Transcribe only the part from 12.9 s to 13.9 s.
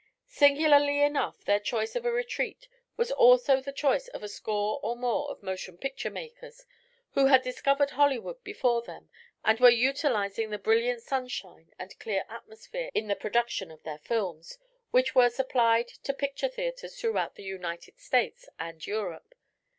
in the production of